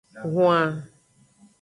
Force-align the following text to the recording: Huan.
Huan. 0.33 0.69